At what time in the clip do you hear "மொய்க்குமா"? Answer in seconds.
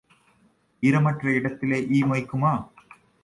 2.03-2.53